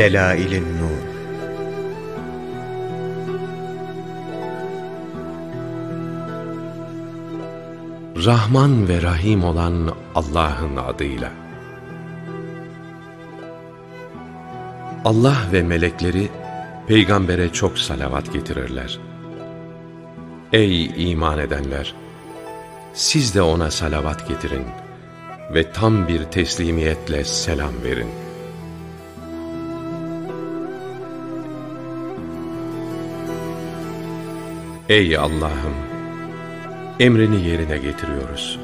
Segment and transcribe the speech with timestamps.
[0.00, 1.02] Delailin Nur
[8.26, 11.30] Rahman ve Rahim olan Allah'ın adıyla.
[15.04, 16.28] Allah ve melekleri
[16.86, 18.98] peygambere çok salavat getirirler.
[20.52, 21.94] Ey iman edenler!
[22.94, 24.66] Siz de ona salavat getirin
[25.54, 28.29] ve tam bir teslimiyetle selam verin.
[34.90, 35.74] Ey Allah'ım!
[37.00, 38.58] Emrini yerine getiriyoruz.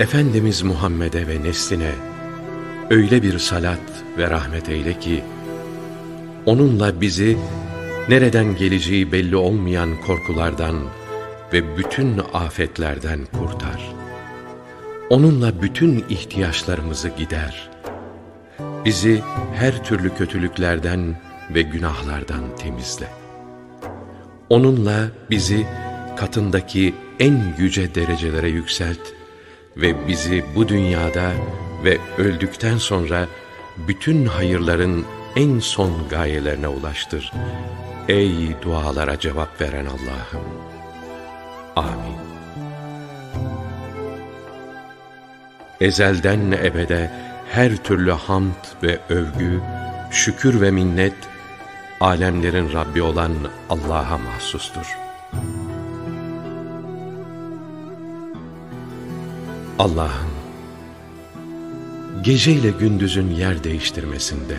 [0.00, 1.90] Efendimiz Muhammed'e ve nesline
[2.90, 3.80] öyle bir salat
[4.18, 5.24] ve rahmet eyle ki,
[6.46, 7.38] onunla bizi
[8.08, 10.76] nereden geleceği belli olmayan korkulardan
[11.52, 13.94] ve bütün afetlerden kurtar.
[15.10, 17.70] Onunla bütün ihtiyaçlarımızı gider.
[18.84, 19.22] Bizi
[19.54, 21.20] her türlü kötülüklerden
[21.54, 23.27] ve günahlardan temizle.
[24.50, 25.66] Onunla bizi
[26.16, 29.00] katındaki en yüce derecelere yükselt
[29.76, 31.32] ve bizi bu dünyada
[31.84, 33.26] ve öldükten sonra
[33.88, 35.04] bütün hayırların
[35.36, 37.32] en son gayelerine ulaştır.
[38.08, 40.44] Ey dualara cevap veren Allah'ım.
[41.76, 42.18] Amin.
[45.80, 47.10] Ezelden ebede
[47.50, 49.60] her türlü hamd ve övgü,
[50.10, 51.14] şükür ve minnet,
[52.00, 53.32] alemlerin Rabbi olan
[53.70, 54.96] Allah'a mahsustur.
[59.78, 60.30] Allah'ım,
[62.22, 64.56] geceyle gündüzün yer değiştirmesinde,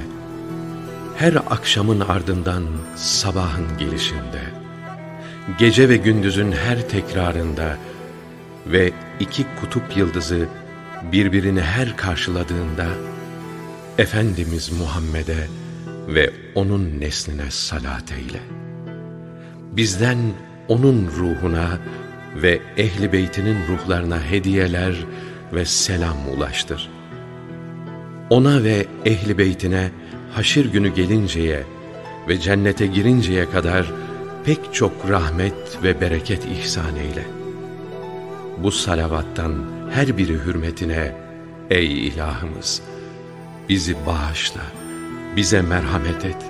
[1.17, 2.63] her akşamın ardından
[2.95, 4.41] sabahın gelişinde,
[5.59, 7.77] gece ve gündüzün her tekrarında
[8.67, 10.47] ve iki kutup yıldızı
[11.11, 12.87] birbirini her karşıladığında,
[13.97, 15.47] Efendimiz Muhammed'e
[16.15, 18.39] ve onun nesline salat eyle.
[19.71, 20.17] Bizden
[20.67, 21.79] onun ruhuna
[22.35, 24.95] ve ehli beytinin ruhlarına hediyeler
[25.53, 26.89] ve selam ulaştır.
[28.29, 29.91] Ona ve ehli beytine
[30.31, 31.63] haşir günü gelinceye
[32.27, 33.91] ve cennete girinceye kadar
[34.45, 37.23] pek çok rahmet ve bereket ihsan eyle.
[38.57, 39.53] Bu salavattan
[39.91, 41.15] her biri hürmetine
[41.69, 42.81] ey ilahımız
[43.69, 44.61] bizi bağışla,
[45.35, 46.45] bize merhamet et,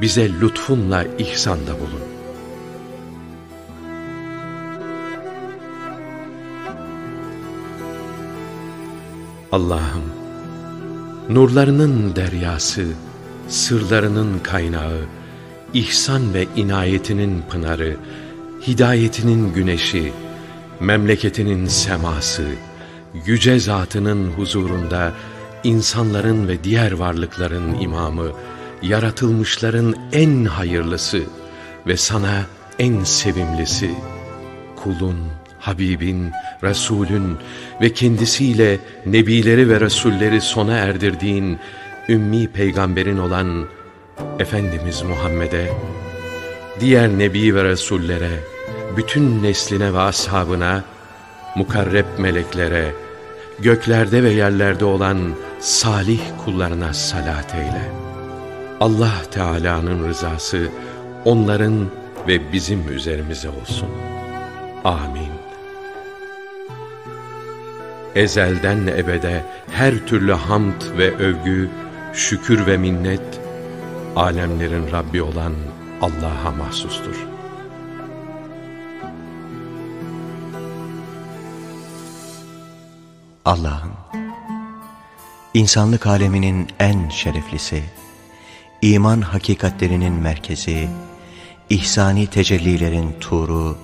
[0.00, 2.12] bize lütfunla ihsanda bulun.
[9.52, 10.02] Allah'ım,
[11.30, 12.86] nurlarının deryası,
[13.48, 15.00] sırlarının kaynağı,
[15.74, 17.96] ihsan ve inayetinin pınarı,
[18.66, 20.12] hidayetinin güneşi,
[20.80, 22.44] memleketinin seması,
[23.26, 25.12] yüce zatının huzurunda
[25.64, 28.32] insanların ve diğer varlıkların imamı,
[28.82, 31.22] yaratılmışların en hayırlısı
[31.86, 32.42] ve sana
[32.78, 33.90] en sevimlisi,
[34.76, 35.16] kulun,
[35.58, 36.30] Habibin,
[36.62, 37.36] Resulün
[37.80, 41.58] ve kendisiyle nebileri ve Resulleri sona erdirdiğin
[42.08, 43.66] ümmi peygamberin olan
[44.38, 45.72] Efendimiz Muhammed'e,
[46.80, 48.40] diğer nebi ve Resullere,
[48.96, 50.84] bütün nesline ve ashabına,
[51.56, 52.92] mukarreb meleklere,
[53.58, 55.18] göklerde ve yerlerde olan
[55.60, 57.90] salih kullarına salat eyle.
[58.80, 60.68] Allah Teala'nın rızası
[61.24, 61.86] onların
[62.28, 63.88] ve bizim üzerimize olsun.
[64.84, 65.32] Amin.
[68.14, 71.68] Ezelden ebede her türlü hamd ve övgü,
[72.12, 73.40] şükür ve minnet,
[74.16, 75.52] alemlerin Rabbi olan
[76.00, 77.31] Allah'a mahsustur.
[83.44, 83.92] Allah'ım,
[85.54, 87.82] insanlık aleminin en şereflisi,
[88.82, 90.88] iman hakikatlerinin merkezi,
[91.70, 93.78] ihsani tecellilerin turu,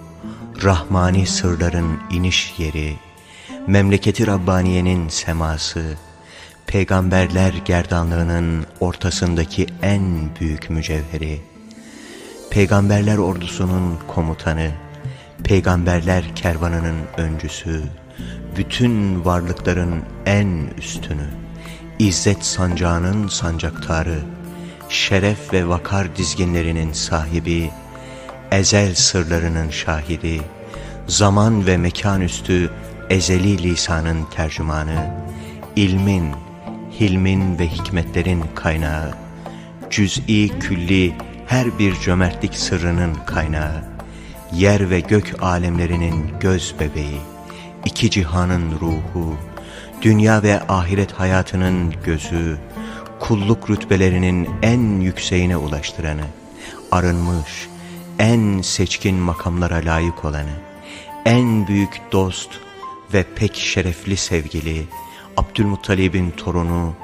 [0.62, 2.96] rahmani sırların iniş yeri,
[3.66, 5.96] memleketi Rabbaniye'nin seması,
[6.66, 11.40] peygamberler gerdanlığının ortasındaki en büyük mücevheri,
[12.50, 14.70] peygamberler ordusunun komutanı,
[15.44, 17.82] peygamberler kervanının öncüsü,
[18.58, 21.26] bütün varlıkların en üstünü,
[21.98, 24.18] İzzet sancağının sancaktarı,
[24.88, 27.70] şeref ve vakar dizginlerinin sahibi,
[28.50, 30.40] ezel sırlarının şahidi,
[31.06, 32.70] zaman ve mekan üstü
[33.10, 35.10] ezeli lisanın tercümanı,
[35.76, 36.32] ilmin,
[37.00, 39.14] hilmin ve hikmetlerin kaynağı,
[39.90, 41.14] cüz'i külli
[41.46, 43.84] her bir cömertlik sırrının kaynağı,
[44.52, 47.20] yer ve gök alemlerinin göz bebeği,
[47.84, 49.36] iki cihanın ruhu,
[50.02, 52.58] dünya ve ahiret hayatının gözü,
[53.20, 56.24] kulluk rütbelerinin en yükseğine ulaştıranı,
[56.92, 57.68] arınmış,
[58.18, 60.54] en seçkin makamlara layık olanı,
[61.24, 62.50] en büyük dost
[63.14, 64.86] ve pek şerefli sevgili,
[65.36, 66.94] Abdülmuttalib'in torunu,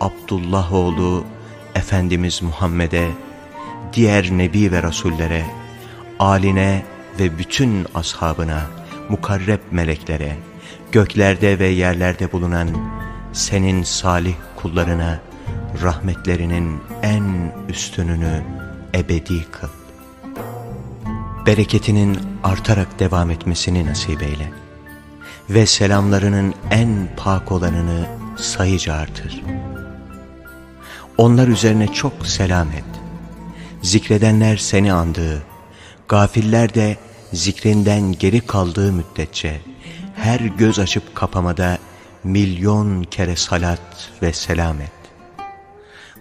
[0.00, 1.24] Abdullah oğlu
[1.74, 3.08] Efendimiz Muhammed'e,
[3.92, 5.44] diğer nebi ve rasullere,
[6.18, 6.82] aline
[7.18, 8.75] ve bütün ashabına,
[9.08, 10.36] mukarreb meleklere,
[10.92, 12.68] göklerde ve yerlerde bulunan
[13.32, 15.20] senin salih kullarına
[15.82, 18.42] rahmetlerinin en üstününü
[18.94, 19.68] ebedi kıl.
[21.46, 24.52] Bereketinin artarak devam etmesini nasip eyle
[25.50, 28.06] ve selamlarının en pak olanını
[28.36, 29.42] sayıca artır.
[31.18, 32.84] Onlar üzerine çok selam et.
[33.82, 35.42] Zikredenler seni andığı,
[36.08, 36.96] gafiller de
[37.32, 39.60] zikrinden geri kaldığı müddetçe
[40.14, 41.78] her göz açıp kapamada
[42.24, 44.90] milyon kere salat ve selam et.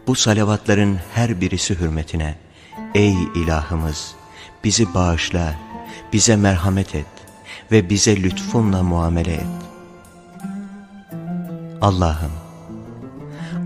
[0.08, 2.36] Bu salavatların her birisi hürmetine
[2.96, 4.16] ey ilahımız
[4.64, 5.56] bizi bağışla,
[6.14, 7.06] bize merhamet et
[7.72, 9.46] ve bize lütfunla muamele et.
[11.82, 12.32] Allah'ım,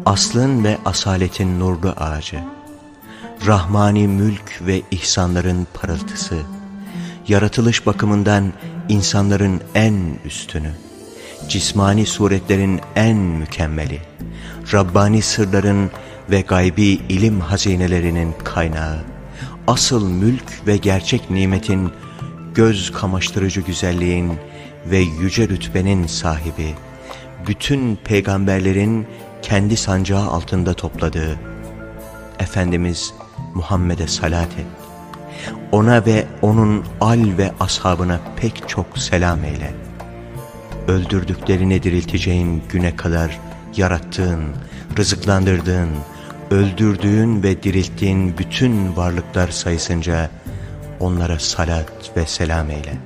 [0.05, 2.43] aslın ve asaletin nurlu ağacı,
[3.45, 6.35] rahmani mülk ve ihsanların parıltısı,
[7.29, 8.53] yaratılış bakımından
[8.89, 9.95] insanların en
[10.25, 10.71] üstünü,
[11.49, 14.01] cismani suretlerin en mükemmeli,
[14.73, 15.91] Rabbani sırların
[16.31, 18.99] ve gaybi ilim hazinelerinin kaynağı,
[19.67, 21.91] asıl mülk ve gerçek nimetin,
[22.55, 24.33] göz kamaştırıcı güzelliğin
[24.85, 26.75] ve yüce rütbenin sahibi,
[27.47, 29.07] bütün peygamberlerin
[29.41, 31.39] kendi sancağı altında topladığı
[32.39, 33.13] Efendimiz
[33.55, 34.88] Muhammed'e salat et.
[35.71, 39.73] Ona ve onun al ve ashabına pek çok selam eyle.
[40.87, 43.39] Öldürdüklerini dirilteceğin güne kadar
[43.75, 44.43] yarattığın,
[44.97, 45.89] rızıklandırdığın,
[46.51, 50.29] öldürdüğün ve dirilttiğin bütün varlıklar sayısınca
[50.99, 52.97] onlara salat ve selam eyle.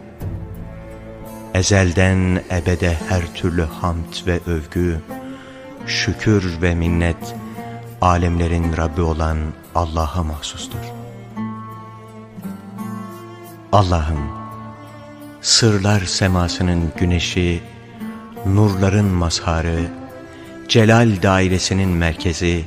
[1.54, 5.00] Ezelden ebede her türlü hamd ve övgü,
[5.86, 7.36] şükür ve minnet,
[8.02, 9.38] alemlerin Rabbi olan
[9.76, 11.03] Allah'a mahsustur.
[13.74, 14.20] Allah'ım,
[15.42, 17.64] sırlar semasının güneşi,
[18.46, 19.92] nurların mazharı,
[20.68, 22.66] celal dairesinin merkezi,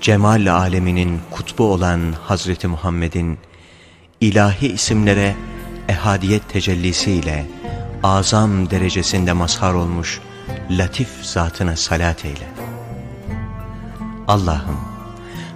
[0.00, 3.38] cemal aleminin kutbu olan Hazreti Muhammed'in
[4.20, 5.36] ilahi isimlere
[5.88, 7.46] ehadiyet tecellisiyle
[8.02, 10.20] azam derecesinde mazhar olmuş
[10.70, 12.48] latif zatına salat eyle.
[14.28, 14.80] Allah'ım,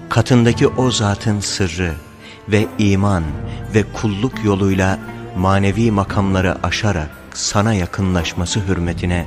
[0.08, 1.94] katındaki o zatın sırrı
[2.48, 3.24] ve iman
[3.74, 4.98] ve kulluk yoluyla
[5.36, 9.26] manevi makamları aşarak sana yakınlaşması hürmetine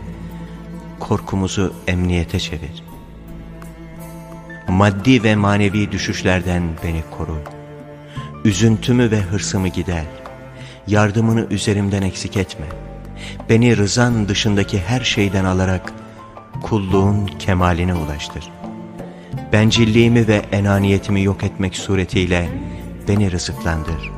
[1.00, 2.84] korkumuzu emniyete çevir.
[4.68, 7.38] Maddi ve manevi düşüşlerden beni koru.
[8.46, 10.06] Üzüntümü ve hırsımı gider.
[10.88, 12.66] Yardımını üzerimden eksik etme.
[13.50, 15.94] Beni rızan dışındaki her şeyden alarak
[16.64, 18.50] kulluğun kemaline ulaştır.
[19.54, 22.50] Bencilliğimi ve enaniyetimi yok etmek suretiyle
[23.08, 24.12] beni rızıklandır.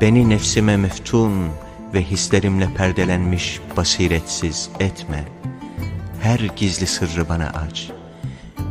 [0.00, 1.48] Beni nefsime meftun
[1.94, 5.24] ve hislerimle perdelenmiş basiretsiz etme.
[6.22, 7.90] Her gizli sırrı bana aç.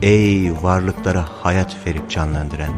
[0.02, 2.74] Ey varlıklara hayat verip canlandıran,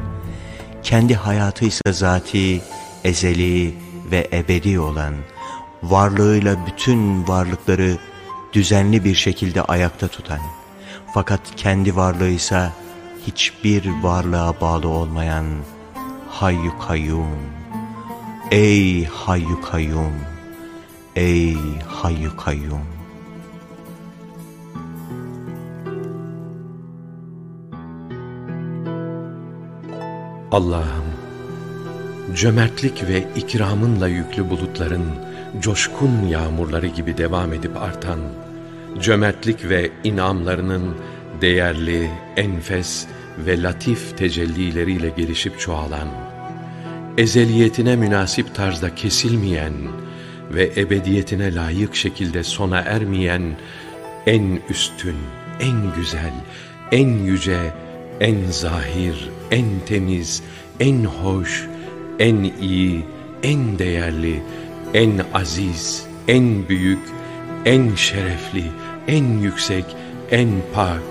[0.83, 2.61] kendi hayatıysa zati,
[3.03, 3.73] ezeli
[4.11, 5.13] ve ebedi olan,
[5.83, 7.97] varlığıyla bütün varlıkları
[8.53, 10.39] düzenli bir şekilde ayakta tutan,
[11.13, 12.71] fakat kendi varlığıysa
[13.27, 15.45] hiçbir varlığa bağlı olmayan
[16.33, 17.39] Hayyu Kayyum.
[18.51, 20.13] Ey Hayyu Kayyum.
[21.15, 22.81] Ey Hayyu Kayyum.
[30.51, 31.05] Allah'ım,
[32.35, 35.05] cömertlik ve ikramınla yüklü bulutların
[35.59, 38.19] coşkun yağmurları gibi devam edip artan,
[39.01, 40.95] cömertlik ve inamlarının
[41.41, 46.07] değerli, enfes ve latif tecellileriyle gelişip çoğalan,
[47.17, 49.73] ezeliyetine münasip tarzda kesilmeyen
[50.51, 53.41] ve ebediyetine layık şekilde sona ermeyen
[54.25, 55.15] en üstün,
[55.59, 56.33] en güzel,
[56.91, 57.73] en yüce,
[58.19, 60.43] en zahir, en temiz,
[60.79, 61.67] en hoş,
[62.19, 63.05] en iyi,
[63.43, 64.43] en değerli,
[64.93, 66.99] en aziz, en büyük,
[67.65, 68.63] en şerefli,
[69.07, 69.85] en yüksek,
[70.31, 71.01] en pak,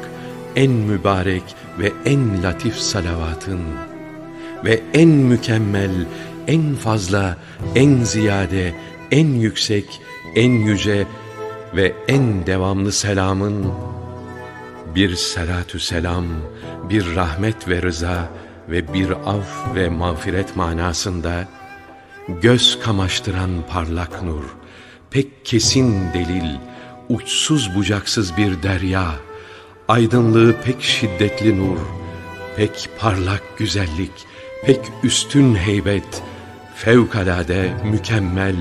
[0.57, 1.43] en mübarek
[1.79, 3.61] ve en latif salavatın
[4.65, 6.07] ve en mükemmel,
[6.47, 7.37] en fazla,
[7.75, 8.75] en ziyade,
[9.11, 10.01] en yüksek,
[10.35, 11.07] en yüce
[11.77, 13.73] ve en devamlı selamın
[14.95, 16.27] bir salatü selam,
[16.91, 18.29] bir rahmet ve rıza
[18.69, 21.49] ve bir af ve mağfiret manasında
[22.43, 24.45] göz kamaştıran parlak nur,
[25.11, 26.57] pek kesin delil,
[27.09, 29.15] uçsuz bucaksız bir derya,
[29.89, 31.79] aydınlığı pek şiddetli nur,
[32.57, 34.13] pek parlak güzellik,
[34.67, 36.23] pek üstün heybet,
[36.75, 38.57] fevkalade mükemmel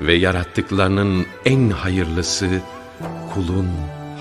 [0.00, 2.48] ve yarattıklarının en hayırlısı,
[3.34, 3.68] kulun,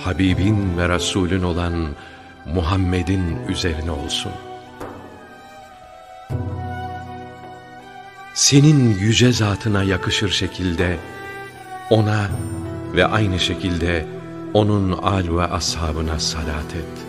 [0.03, 1.87] Habibin ve Resulün olan
[2.45, 4.31] Muhammed'in üzerine olsun.
[8.33, 10.97] Senin yüce zatına yakışır şekilde
[11.89, 12.29] ona
[12.95, 14.18] ve aynı şekilde
[14.53, 17.05] onun al ve ashabına salat et.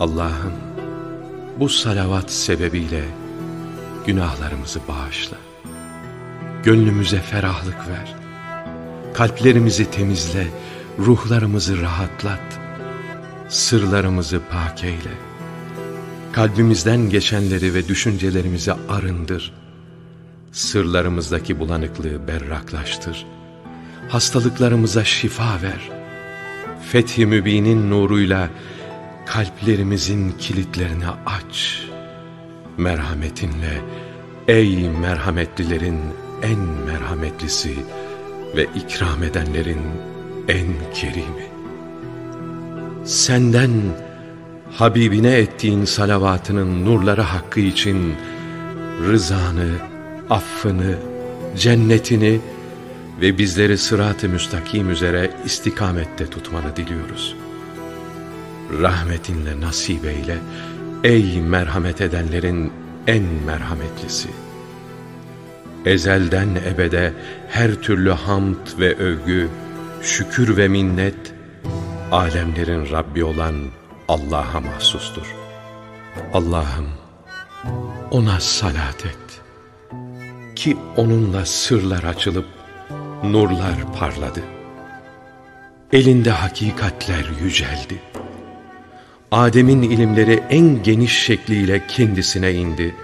[0.00, 0.52] Allah'ım
[1.60, 3.04] bu salavat sebebiyle
[4.06, 5.36] günahlarımızı bağışla.
[6.62, 8.14] Gönlümüze ferahlık ver.
[9.14, 10.46] Kalplerimizi temizle,
[10.98, 12.60] ruhlarımızı rahatlat.
[13.48, 15.14] Sırlarımızı pak eyle.
[16.32, 19.52] Kalbimizden geçenleri ve düşüncelerimizi arındır.
[20.52, 23.26] Sırlarımızdaki bulanıklığı berraklaştır.
[24.08, 25.90] Hastalıklarımıza şifa ver.
[26.90, 28.48] Fethi Mübin'in nuruyla
[29.26, 31.82] kalplerimizin kilitlerini aç.
[32.76, 33.80] Merhametinle
[34.48, 36.00] ey merhametlilerin
[36.42, 37.74] en merhametlisi
[38.56, 39.82] ve ikram edenlerin
[40.48, 41.46] en kerimi.
[43.04, 43.70] Senden
[44.78, 48.14] Habibine ettiğin salavatının nurları hakkı için
[49.06, 49.70] rızanı,
[50.30, 50.96] affını,
[51.56, 52.40] cennetini
[53.20, 57.36] ve bizleri sırat-ı müstakim üzere istikamette tutmanı diliyoruz.
[58.80, 60.38] Rahmetinle nasip eyle,
[61.04, 62.72] ey merhamet edenlerin
[63.06, 64.28] en merhametlisi.
[65.86, 67.12] Ezelden ebede
[67.48, 69.48] her türlü hamd ve övgü,
[70.02, 71.34] şükür ve minnet,
[72.12, 73.54] alemlerin Rabbi olan
[74.08, 75.34] Allah'a mahsustur.
[76.32, 76.88] Allah'ım
[78.10, 79.40] ona salat et.
[80.56, 82.46] Ki onunla sırlar açılıp
[83.32, 84.40] nurlar parladı.
[85.92, 88.00] Elinde hakikatler yüceldi.
[89.30, 92.94] Adem'in ilimleri en geniş şekliyle kendisine indi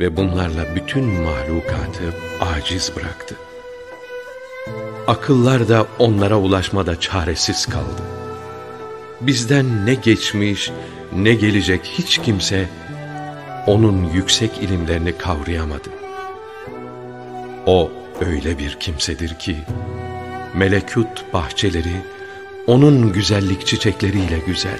[0.00, 3.36] ve bunlarla bütün mahlukatı aciz bıraktı.
[5.06, 8.02] Akıllar da onlara ulaşmada çaresiz kaldı.
[9.20, 10.70] Bizden ne geçmiş
[11.16, 12.68] ne gelecek hiç kimse
[13.66, 15.88] onun yüksek ilimlerini kavrayamadı.
[17.66, 19.56] O öyle bir kimsedir ki
[20.54, 22.02] melekut bahçeleri
[22.66, 24.78] onun güzellik çiçekleriyle güzel.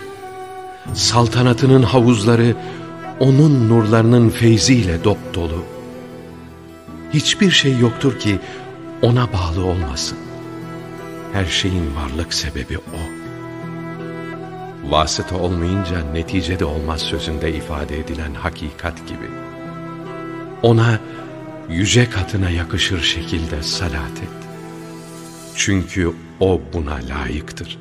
[0.94, 2.56] Saltanatının havuzları
[3.20, 5.64] onun nurlarının feyziyle dop dolu.
[7.14, 8.38] Hiçbir şey yoktur ki
[9.02, 10.18] ona bağlı olmasın.
[11.32, 13.00] Her şeyin varlık sebebi o.
[14.90, 19.30] Vasıta olmayınca neticede olmaz sözünde ifade edilen hakikat gibi.
[20.62, 20.98] Ona
[21.70, 24.48] yüce katına yakışır şekilde salat et.
[25.56, 27.78] Çünkü o buna layıktır.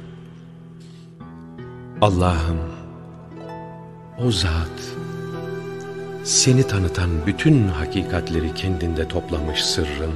[2.02, 2.60] Allah'ım,
[4.20, 4.96] o zat,
[6.24, 10.14] seni tanıtan bütün hakikatleri kendinde toplamış sırrın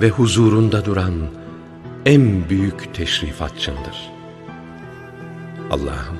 [0.00, 1.14] ve huzurunda duran
[2.06, 4.10] en büyük teşrifatçındır.
[5.70, 6.18] Allah'ım,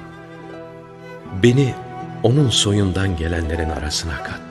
[1.42, 1.74] beni
[2.22, 4.49] onun soyundan gelenlerin arasına kat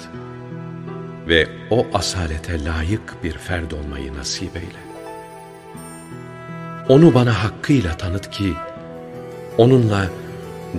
[1.30, 4.80] ve o asalete layık bir ferd olmayı nasip eyle.
[6.90, 8.54] Onu bana hakkıyla tanıt ki,
[9.58, 10.06] onunla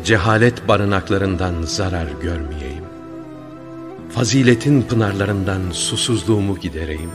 [0.05, 2.85] cehalet barınaklarından zarar görmeyeyim.
[4.11, 7.11] Faziletin pınarlarından susuzluğumu gidereyim.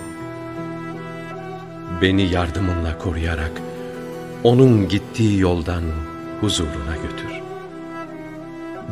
[2.02, 3.62] Beni yardımınla koruyarak,
[4.44, 5.84] onun gittiği yoldan
[6.42, 7.42] huzuruna götür.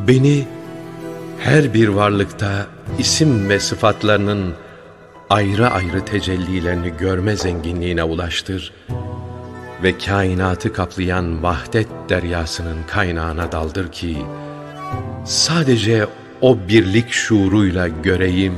[0.08, 0.48] Beni
[1.44, 2.68] her bir varlıkta
[3.00, 4.54] isim ve sıfatlarının
[5.30, 8.74] ayrı ayrı tecellilerini görme zenginliğine ulaştır
[9.84, 14.18] ve kainatı kaplayan vahdet deryasının kaynağına daldır ki
[15.26, 16.08] sadece
[16.42, 18.56] o birlik şuuruyla göreyim,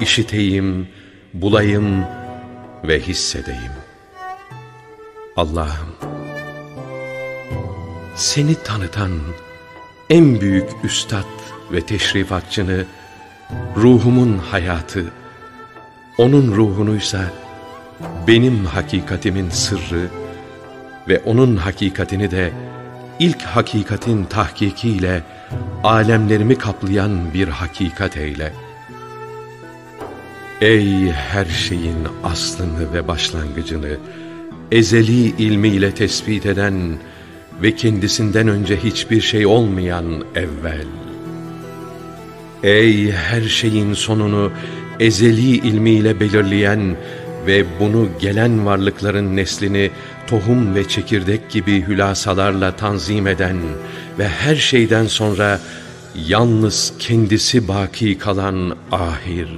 [0.00, 0.88] işiteyim,
[1.34, 2.04] bulayım
[2.84, 3.72] ve hissedeyim.
[5.36, 5.94] Allah'ım,
[8.16, 9.10] seni tanıtan
[10.10, 11.43] en büyük üstad
[11.74, 12.84] ve teşrifatçını,
[13.76, 15.04] ruhumun hayatı,
[16.18, 17.24] onun ruhunuysa
[18.28, 20.08] benim hakikatimin sırrı
[21.08, 22.52] ve onun hakikatini de
[23.18, 25.22] ilk hakikatin tahkikiyle
[25.84, 28.52] alemlerimi kaplayan bir hakikat eyle.
[30.60, 33.96] Ey her şeyin aslını ve başlangıcını
[34.72, 36.98] ezeli ilmiyle tespit eden
[37.62, 40.86] ve kendisinden önce hiçbir şey olmayan evvel.
[42.64, 44.52] Ey her şeyin sonunu
[45.00, 46.96] ezeli ilmiyle belirleyen
[47.46, 49.90] ve bunu gelen varlıkların neslini
[50.26, 53.56] tohum ve çekirdek gibi hülasalarla tanzim eden
[54.18, 55.60] ve her şeyden sonra
[56.26, 59.48] yalnız kendisi baki kalan ahir.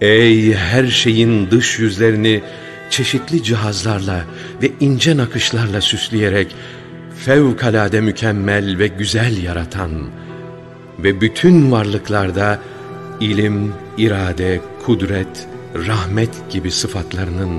[0.00, 2.42] Ey her şeyin dış yüzlerini
[2.90, 4.24] çeşitli cihazlarla
[4.62, 6.54] ve ince nakışlarla süsleyerek
[7.24, 9.90] fevkalade mükemmel ve güzel yaratan
[11.04, 12.58] ve bütün varlıklarda
[13.20, 17.58] ilim, irade, kudret, rahmet gibi sıfatlarının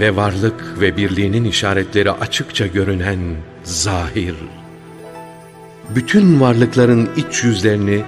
[0.00, 3.18] ve varlık ve birliğinin işaretleri açıkça görünen
[3.64, 4.34] zahir.
[5.94, 8.02] Bütün varlıkların iç yüzlerini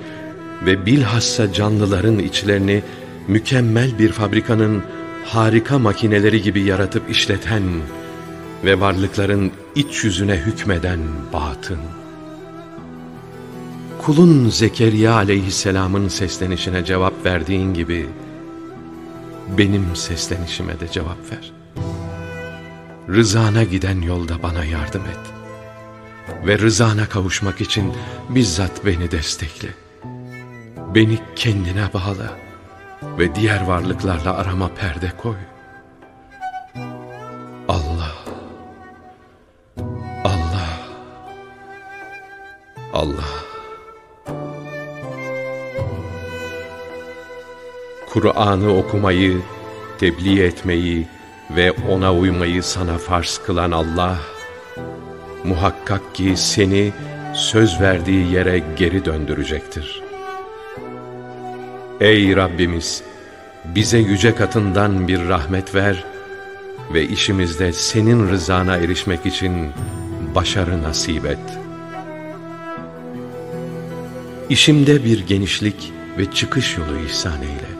[0.67, 2.83] ve bilhassa canlıların içlerini
[3.29, 4.83] mükemmel bir fabrikanın
[5.25, 7.63] harika makineleri gibi yaratıp işleten
[8.65, 11.01] ve varlıkların iç yüzüne hükmeden
[11.33, 11.79] batın.
[14.05, 18.09] Kulun Zekeriya aleyhisselamın seslenişine cevap verdiğin gibi,
[19.59, 21.53] benim seslenişime de cevap ver.
[23.09, 25.19] Rızana giden yolda bana yardım et.
[26.47, 27.93] Ve rızana kavuşmak için
[28.29, 29.69] bizzat beni destekle.
[30.95, 32.39] Beni kendine bağla
[33.19, 35.37] ve diğer varlıklarla arama perde koy.
[37.69, 38.15] Allah,
[40.25, 40.69] Allah,
[42.93, 43.50] Allah.
[48.11, 49.41] Kur'an'ı okumayı,
[49.99, 51.07] tebliğ etmeyi
[51.57, 54.19] ve ona uymayı sana farz kılan Allah,
[55.45, 56.93] muhakkak ki seni
[57.35, 60.03] söz verdiği yere geri döndürecektir.
[62.01, 63.03] Ey Rabbimiz!
[63.65, 66.05] Bize yüce katından bir rahmet ver
[66.95, 69.71] ve işimizde senin rızana erişmek için
[70.35, 71.39] başarı nasip et.
[74.49, 77.80] İşimde bir genişlik ve çıkış yolu ihsan eyle.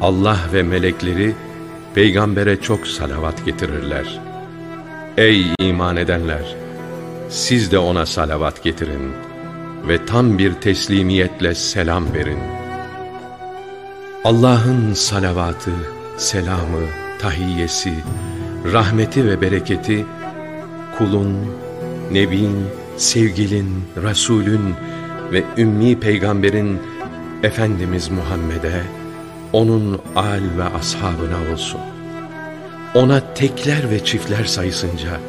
[0.00, 1.34] Allah ve melekleri
[1.94, 4.20] peygambere çok salavat getirirler.
[5.16, 6.56] Ey iman edenler!
[7.28, 9.12] Siz de ona salavat getirin
[9.88, 12.38] ve tam bir teslimiyetle selam verin.
[14.24, 15.70] Allah'ın salavatı,
[16.16, 16.86] selamı,
[17.18, 17.94] tahiyyesi,
[18.72, 20.06] rahmeti ve bereketi
[20.98, 21.36] kulun,
[22.12, 22.56] nebin,
[22.96, 24.74] sevgilin, Resulün
[25.32, 26.78] ve ümmi peygamberin
[27.42, 28.82] Efendimiz Muhammed'e,
[29.54, 31.80] onun al ve ashabına olsun.
[32.94, 35.20] Ona tekler ve çiftler sayısınca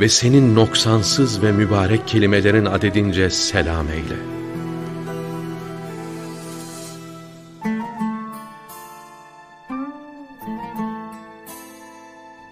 [0.00, 4.16] ve senin noksansız ve mübarek kelimelerin adedince selam eyle.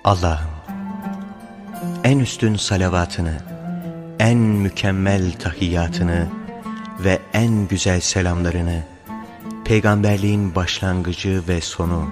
[0.05, 0.51] Allah'ım,
[2.05, 3.37] en üstün salavatını,
[4.19, 6.27] en mükemmel tahiyyatını
[7.05, 8.83] ve en güzel selamlarını
[9.69, 12.11] peygamberliğin başlangıcı ve sonu,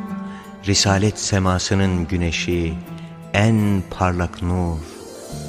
[0.66, 2.74] risalet semasının güneşi,
[3.32, 4.78] en parlak nur,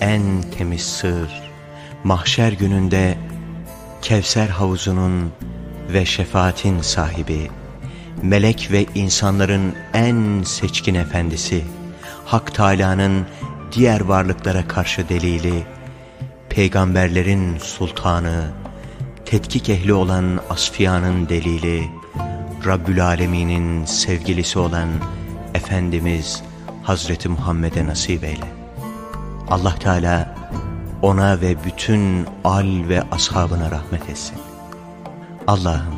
[0.02, 1.30] en temiz sır,
[2.04, 3.18] mahşer gününde
[4.02, 5.32] Kevser havuzunun
[5.94, 7.52] ve şefaatin sahibi,
[8.22, 11.64] melek ve insanların en seçkin efendisi,
[12.26, 13.26] Hak Teâlâ'nın
[13.72, 15.64] diğer varlıklara karşı delili,
[16.50, 18.52] peygamberlerin sultanı,
[19.26, 21.97] tetkik ehli olan Asfiya'nın delili,
[22.68, 24.90] Rabbül Alemin'in sevgilisi olan
[25.54, 26.44] Efendimiz
[26.84, 28.46] Hazreti Muhammed'e nasip eyle.
[29.50, 30.36] Allah Teala
[31.02, 34.38] ona ve bütün al ve ashabına rahmet etsin.
[35.48, 35.96] Allah'ım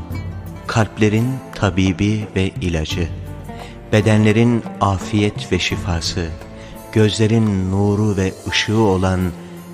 [0.67, 3.08] kalplerin tabibi ve ilacı,
[3.91, 6.29] bedenlerin afiyet ve şifası,
[6.91, 9.19] gözlerin nuru ve ışığı olan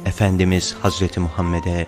[0.05, 1.88] Efendimiz Hazreti Muhammed'e,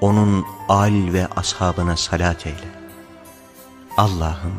[0.00, 2.83] onun al ve ashabına salat eyle.
[3.96, 4.52] Allah'ım,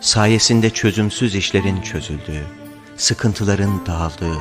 [0.00, 2.42] sayesinde çözümsüz işlerin çözüldüğü,
[2.96, 4.38] sıkıntıların dağıldığı,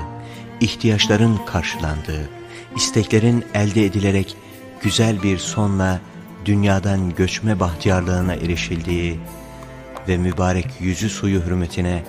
[0.62, 2.30] ihtiyaçların karşılandığı,
[2.76, 4.36] isteklerin elde edilerek
[4.82, 6.00] güzel bir sonla
[6.46, 9.20] dünyadan göçme bahtiyarlığına erişildiği
[10.08, 12.04] ve mübarek yüzü suyu hürmetine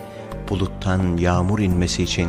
[0.48, 2.28] buluttan yağmur inmesi için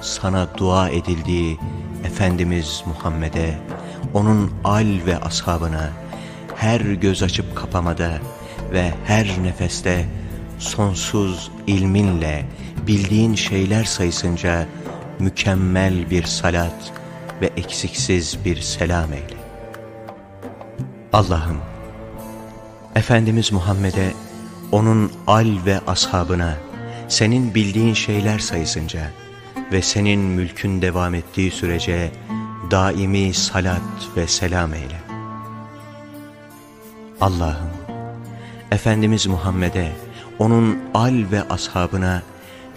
[0.00, 1.58] sana dua edildiği
[2.04, 3.58] Efendimiz Muhammed'e,
[4.14, 5.90] onun al ve ashabına,
[6.56, 8.18] her göz açıp kapamada,
[8.72, 10.04] ve her nefeste
[10.58, 12.44] sonsuz ilminle
[12.86, 14.66] bildiğin şeyler sayısınca
[15.18, 16.92] mükemmel bir salat
[17.40, 19.42] ve eksiksiz bir selam eyle.
[21.12, 21.58] Allah'ım,
[22.94, 24.12] Efendimiz Muhammed'e,
[24.72, 26.56] onun al ve ashabına,
[27.08, 29.00] senin bildiğin şeyler sayısınca
[29.72, 32.12] ve senin mülkün devam ettiği sürece
[32.70, 33.82] daimi salat
[34.16, 35.00] ve selam eyle.
[37.20, 37.70] Allah'ım,
[38.72, 39.92] Efendimiz Muhammed'e,
[40.38, 42.22] onun al ve ashabına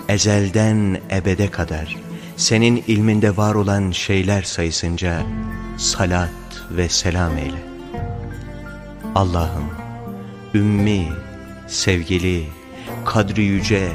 [0.09, 1.95] ezelden ebede kadar
[2.37, 5.23] senin ilminde var olan şeyler sayısınca
[5.77, 6.29] salat
[6.71, 7.63] ve selam eyle.
[9.15, 9.69] Allah'ım,
[10.53, 11.07] ümmi,
[11.67, 12.45] sevgili,
[13.05, 13.91] kadri yüce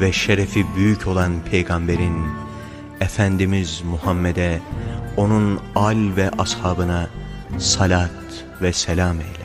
[0.00, 2.26] ve şerefi büyük olan peygamberin
[3.00, 4.60] Efendimiz Muhammed'e,
[5.16, 7.08] onun al ve ashabına
[7.58, 8.10] salat
[8.62, 9.41] ve selam eyle.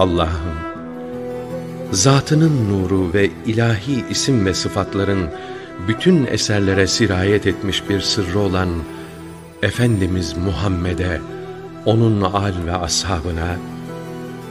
[0.00, 0.56] Allah'ım,
[1.92, 5.28] zatının nuru ve ilahi isim ve sıfatların
[5.88, 8.68] bütün eserlere sirayet etmiş bir sırrı olan
[9.62, 11.20] Efendimiz Muhammed'e,
[11.84, 13.56] onun al ve ashabına,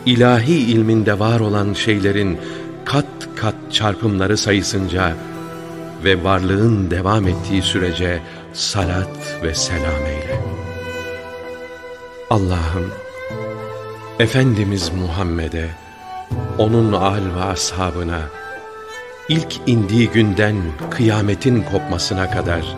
[0.06, 2.38] ilahi ilminde var olan şeylerin
[2.86, 5.14] kat kat çarpımları sayısınca
[6.04, 8.22] ve varlığın devam ettiği sürece
[8.54, 10.42] salat ve selam eyle.
[12.30, 12.92] Allah'ım,
[14.20, 15.70] Efendimiz Muhammed'e,
[16.58, 18.20] onun al ve ashabına,
[19.30, 20.56] ilk indiği günden
[20.92, 22.76] kıyametin kopmasına kadar,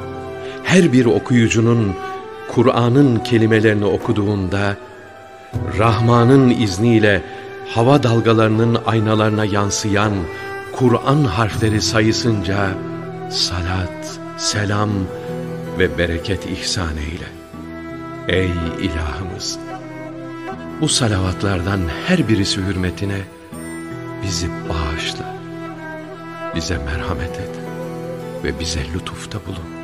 [0.63, 1.95] her bir okuyucunun
[2.47, 4.77] Kur'an'ın kelimelerini okuduğunda,
[5.77, 7.21] Rahman'ın izniyle
[7.67, 10.13] hava dalgalarının aynalarına yansıyan
[10.71, 12.69] Kur'an harfleri sayısınca
[13.30, 14.89] salat, selam
[15.80, 17.27] ve bereket ihsan eyle.
[18.27, 18.51] Ey
[18.82, 19.60] ilahımız!
[20.82, 23.22] Bu salavatlardan her birisi hürmetine
[24.24, 25.36] bizi bağışla,
[26.56, 27.60] bize merhamet et
[28.44, 29.82] ve bize lütufta bulun.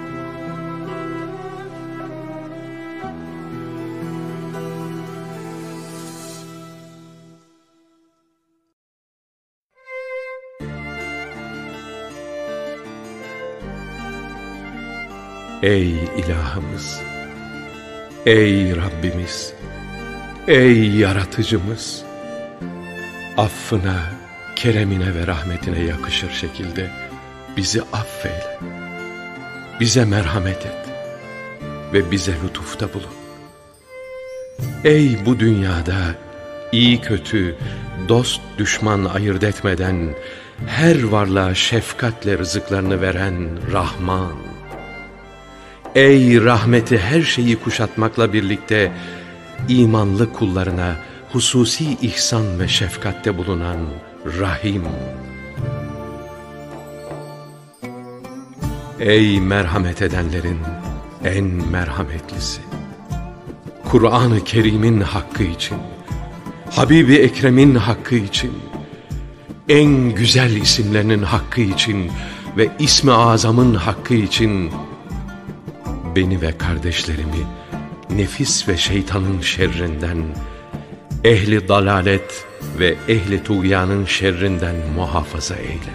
[15.64, 17.02] Ey ilahımız!
[18.26, 19.54] Ey Rabbimiz!
[20.48, 22.04] Ey yaratıcımız!
[23.38, 24.00] Affına,
[24.56, 26.90] keremine ve rahmetine yakışır şekilde
[27.58, 28.60] bizi affeyle.
[29.80, 30.90] Bize merhamet et
[31.94, 33.14] ve bize lütufta bulun.
[34.84, 36.16] Ey bu dünyada
[36.72, 37.56] iyi kötü,
[38.10, 40.16] dost düşman ayırt etmeden
[40.68, 44.38] her varlığa şefkatle rızıklarını veren Rahman!
[45.96, 48.92] Ey rahmeti her şeyi kuşatmakla birlikte
[49.68, 50.96] imanlı kullarına
[51.32, 53.78] hususi ihsan ve şefkatte bulunan
[54.40, 54.84] Rahim.
[59.00, 60.60] Ey merhamet edenlerin
[61.26, 62.62] en merhametlisi.
[63.92, 65.78] Kur'an-ı Kerim'in hakkı için,
[66.72, 68.52] Habibi Ekrem'in hakkı için,
[69.70, 72.12] en güzel isimlerinin hakkı için
[72.58, 74.72] ve ismi azamın hakkı için
[76.16, 77.48] beni ve kardeşlerimi
[78.10, 80.26] nefis ve şeytanın şerrinden,
[81.24, 82.46] ehli dalalet
[82.80, 85.94] ve ehli tuğyanın şerrinden muhafaza eyle.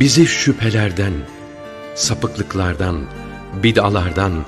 [0.00, 1.12] Bizi şüphelerden,
[1.94, 3.00] sapıklıklardan,
[3.62, 4.44] bid'alardan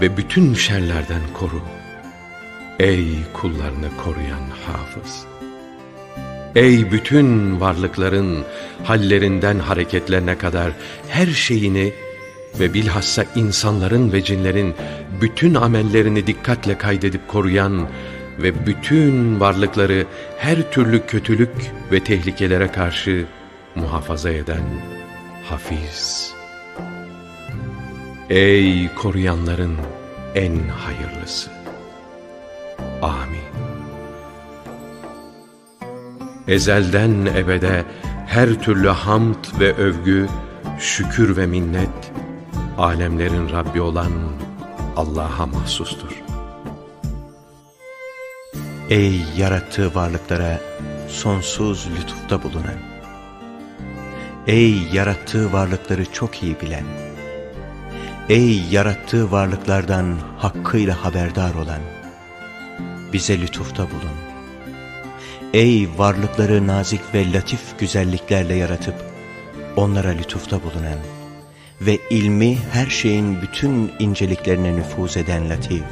[0.00, 1.62] ve bütün şerlerden koru.
[2.78, 5.24] Ey kullarını koruyan hafız!
[6.56, 8.44] Ey bütün varlıkların
[8.84, 10.72] hallerinden hareketlerine kadar
[11.08, 11.92] her şeyini
[12.58, 14.74] ve bilhassa insanların ve cinlerin
[15.20, 17.88] bütün amellerini dikkatle kaydedip koruyan
[18.38, 20.06] ve bütün varlıkları
[20.38, 23.26] her türlü kötülük ve tehlikelere karşı
[23.74, 24.62] muhafaza eden
[25.44, 26.32] Hafiz.
[28.30, 29.76] Ey koruyanların
[30.34, 31.50] en hayırlısı.
[33.02, 33.40] Amin.
[36.48, 37.84] Ezelden ebede
[38.26, 40.26] her türlü hamd ve övgü,
[40.78, 42.12] şükür ve minnet,
[42.80, 44.12] alemlerin Rabbi olan
[44.96, 46.22] Allah'a mahsustur.
[48.90, 50.60] Ey yarattığı varlıklara
[51.08, 52.78] sonsuz lütufta bulunan,
[54.46, 56.84] ey yarattığı varlıkları çok iyi bilen,
[58.28, 61.80] ey yarattığı varlıklardan hakkıyla haberdar olan,
[63.12, 64.16] bize lütufta bulun.
[65.52, 68.94] Ey varlıkları nazik ve latif güzelliklerle yaratıp,
[69.76, 71.19] onlara lütufta bulunan
[71.80, 75.82] ve ilmi her şeyin bütün inceliklerine nüfuz eden latif.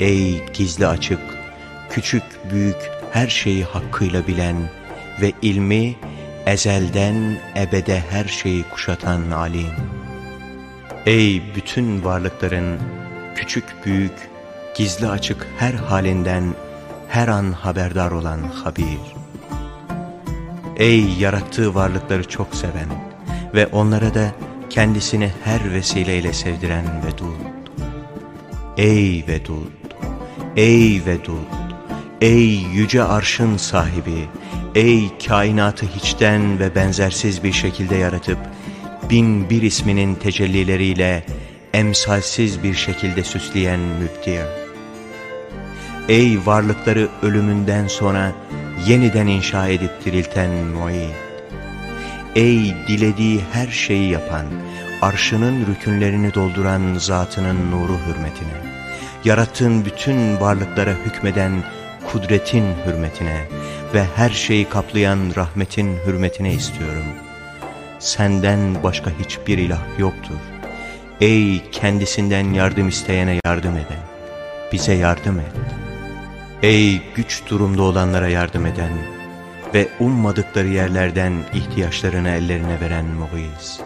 [0.00, 1.20] Ey gizli açık,
[1.90, 2.76] küçük büyük
[3.12, 4.56] her şeyi hakkıyla bilen
[5.20, 5.96] ve ilmi
[6.46, 9.70] ezelden ebede her şeyi kuşatan alim.
[11.06, 12.78] Ey bütün varlıkların
[13.36, 14.30] küçük büyük,
[14.76, 16.54] gizli açık her halinden
[17.08, 19.14] her an haberdar olan Habir.
[20.76, 23.13] Ey yarattığı varlıkları çok seven
[23.54, 24.32] ve onlara da
[24.70, 27.54] kendisini her vesileyle sevdiren Vedud.
[28.76, 29.90] Ey Vedud,
[30.56, 31.74] ey Vedud,
[32.20, 34.28] ey yüce arşın sahibi,
[34.74, 38.38] ey kainatı hiçten ve benzersiz bir şekilde yaratıp,
[39.10, 41.24] bin bir isminin tecellileriyle
[41.72, 44.46] emsalsiz bir şekilde süsleyen mübdir.
[46.08, 48.32] Ey varlıkları ölümünden sonra
[48.86, 51.23] yeniden inşa edip dirilten muid.
[52.34, 54.46] Ey dilediği her şeyi yapan,
[55.02, 58.74] arşının rükünlerini dolduran zatının nuru hürmetine,
[59.24, 61.52] yarattığın bütün varlıklara hükmeden
[62.12, 63.48] kudretin hürmetine
[63.94, 67.04] ve her şeyi kaplayan rahmetin hürmetine istiyorum.
[67.98, 70.38] Senden başka hiçbir ilah yoktur.
[71.20, 74.02] Ey kendisinden yardım isteyene yardım eden,
[74.72, 75.52] bize yardım et.
[76.62, 79.13] Ey güç durumda olanlara yardım eden
[79.74, 83.80] ve ummadıkları yerlerden ihtiyaçlarını ellerine veren Muğiz.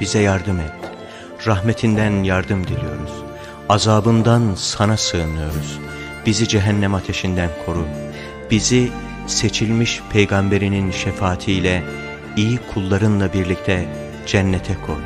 [0.00, 0.72] Bize yardım et,
[1.46, 3.12] rahmetinden yardım diliyoruz,
[3.68, 5.78] azabından sana sığınıyoruz.
[6.26, 7.86] Bizi cehennem ateşinden koru,
[8.50, 8.90] bizi
[9.26, 11.82] seçilmiş peygamberinin şefaatiyle
[12.36, 13.88] iyi kullarınla birlikte
[14.26, 15.02] cennete koy.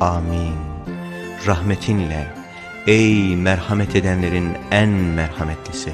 [0.00, 0.54] Amin.
[1.46, 2.26] Rahmetinle
[2.86, 5.92] ey merhamet edenlerin en merhametlisi.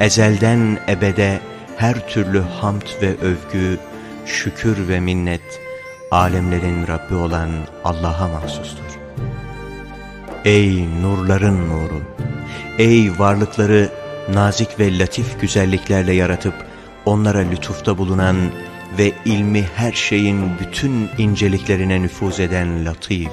[0.00, 1.40] Ezelden ebede
[1.78, 3.78] her türlü hamd ve övgü,
[4.26, 5.60] şükür ve minnet
[6.10, 7.50] alemlerin Rabbi olan
[7.84, 8.84] Allah'a mahsustur.
[10.44, 12.00] Ey nurların nuru!
[12.78, 13.92] Ey varlıkları
[14.34, 16.54] nazik ve latif güzelliklerle yaratıp
[17.04, 18.36] onlara lütufta bulunan
[18.98, 23.28] ve ilmi her şeyin bütün inceliklerine nüfuz eden latif!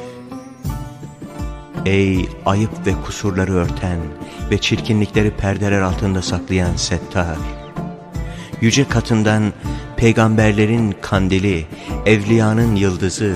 [1.86, 4.00] Ey ayıp ve kusurları örten
[4.52, 7.65] ve çirkinlikleri perdeler altında saklayan settar!
[8.62, 9.54] Yüce katından
[9.98, 11.66] peygamberlerin kandili,
[12.06, 13.36] evliyanın yıldızı,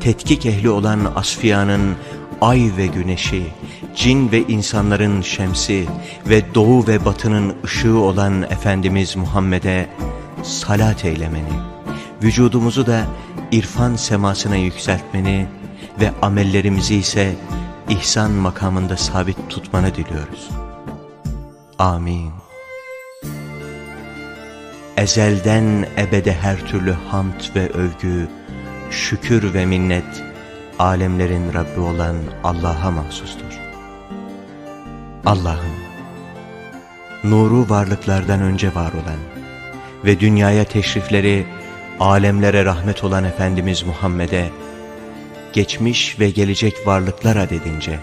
[0.00, 1.96] tetkik ehli olan asfiyanın
[2.40, 3.42] ay ve güneşi,
[3.96, 5.86] cin ve insanların şemsi
[6.28, 9.88] ve doğu ve batının ışığı olan Efendimiz Muhammed'e
[10.42, 11.52] salat eylemeni,
[12.22, 13.04] vücudumuzu da
[13.52, 15.46] irfan semasına yükseltmeni
[16.00, 17.34] ve amellerimizi ise
[17.88, 20.50] ihsan makamında sabit tutmanı diliyoruz.
[21.78, 22.39] Amin.
[25.00, 28.28] Ezelden ebede her türlü hamd ve övgü,
[28.90, 30.22] şükür ve minnet,
[30.78, 33.60] alemlerin Rabbi olan Allah'a mahsustur.
[35.26, 35.76] Allah'ım,
[37.24, 39.20] nuru varlıklardan önce var olan
[40.04, 41.46] ve dünyaya teşrifleri,
[42.00, 44.50] alemlere rahmet olan Efendimiz Muhammed'e,
[45.52, 47.98] geçmiş ve gelecek varlıklar adedince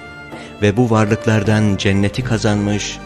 [0.61, 2.99] ve bu varlıklardan cenneti kazanmış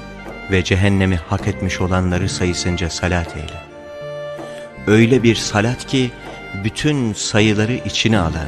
[0.52, 3.71] ve cehennemi hak etmiş olanları sayısınca salat eyle.
[4.88, 6.12] Öyle bir salat ki
[6.64, 8.48] bütün sayıları içine alan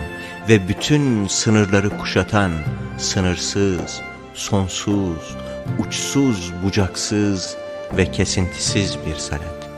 [0.49, 2.51] ve bütün sınırları kuşatan
[2.97, 4.01] sınırsız,
[4.33, 5.35] sonsuz,
[5.79, 7.57] uçsuz, bucaksız
[7.97, 9.69] ve kesintisiz bir salat.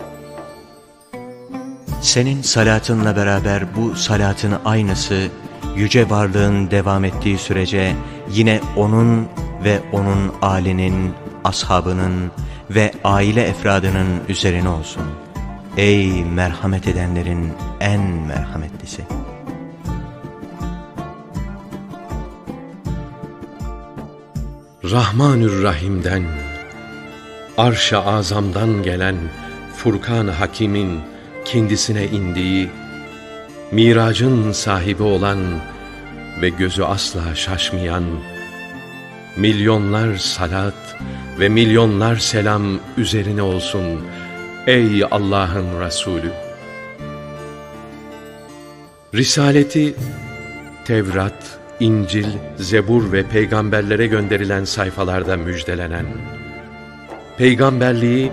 [2.01, 5.27] Senin salatınla beraber bu salatın aynısı
[5.75, 7.95] yüce varlığın devam ettiği sürece
[8.31, 9.27] yine onun
[9.63, 11.13] ve onun alinin,
[11.43, 12.31] ashabının
[12.69, 15.24] ve aile efradının üzerine olsun.
[15.77, 19.01] Ey merhamet edenlerin en merhametlisi!
[24.83, 26.23] Rahmanür Rahim'den,
[27.57, 29.15] Arş-ı Azam'dan gelen
[29.75, 30.99] Furkan Hakim'in
[31.45, 32.69] kendisine indiği
[33.71, 35.39] miracın sahibi olan
[36.41, 38.03] ve gözü asla şaşmayan,
[39.37, 40.97] milyonlar salat
[41.39, 42.63] ve milyonlar selam
[42.97, 43.83] üzerine olsun
[44.67, 46.31] ey Allah'ın Resulü.
[49.13, 49.95] Risaleti
[50.85, 52.25] Tevrat, İncil,
[52.57, 56.05] Zebur ve peygamberlere gönderilen sayfalarda müjdelenen,
[57.37, 58.31] peygamberliği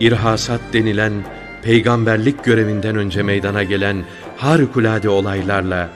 [0.00, 1.12] irhasat denilen
[1.62, 4.04] peygamberlik görevinden önce meydana gelen
[4.36, 5.88] harikulade olaylarla,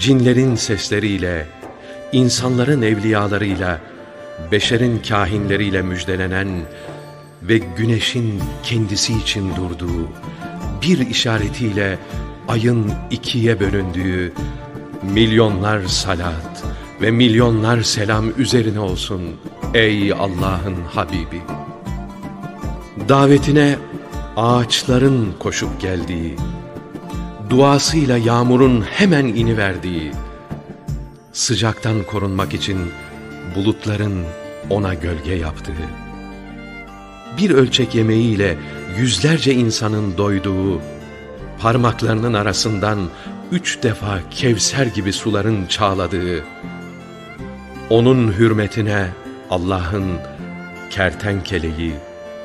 [0.00, 1.46] cinlerin sesleriyle,
[2.12, 3.80] insanların evliyalarıyla,
[4.52, 6.48] beşerin kahinleriyle müjdelenen
[7.48, 10.08] ve güneşin kendisi için durduğu,
[10.82, 11.98] bir işaretiyle
[12.48, 14.32] ayın ikiye bölündüğü,
[15.02, 16.64] milyonlar salat
[17.02, 19.22] ve milyonlar selam üzerine olsun
[19.74, 21.42] ey Allah'ın Habibi.
[23.08, 23.76] Davetine
[24.36, 26.36] ağaçların koşup geldiği,
[27.50, 30.12] duasıyla yağmurun hemen iniverdiği,
[31.32, 32.78] sıcaktan korunmak için
[33.56, 34.24] bulutların
[34.70, 36.03] ona gölge yaptığı,
[37.38, 38.56] bir ölçek yemeğiyle
[38.98, 40.80] yüzlerce insanın doyduğu,
[41.58, 42.98] parmaklarının arasından
[43.52, 46.44] üç defa Kevser gibi suların çağladığı,
[47.90, 49.08] onun hürmetine
[49.50, 50.04] Allah'ın
[50.90, 51.92] kertenkeleyi,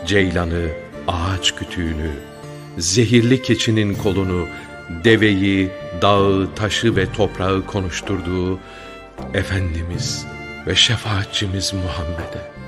[0.06, 0.68] ceylanı,
[1.08, 2.12] ağaç kütüğünü,
[2.78, 4.48] zehirli keçinin kolunu,
[5.04, 5.70] deveyi,
[6.02, 8.60] dağı, taşı ve toprağı konuşturduğu
[9.34, 10.26] Efendimiz
[10.68, 12.59] ve şefaatçimiz Muhammed'e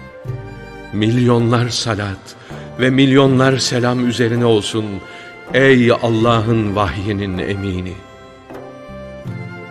[0.93, 2.36] milyonlar salat
[2.80, 4.86] ve milyonlar selam üzerine olsun
[5.54, 7.93] ey Allah'ın vahyinin emini.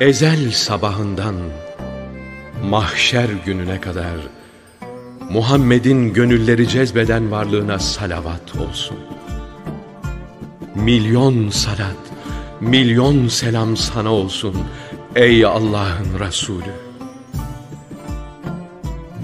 [0.00, 1.35] Ezel sabahından
[2.64, 4.16] mahşer gününe kadar
[5.30, 8.96] Muhammed'in gönülleri cezbeden varlığına salavat olsun.
[10.74, 11.96] Milyon salat,
[12.61, 14.54] milyon selam sana olsun
[15.16, 16.74] ey Allah'ın Resulü.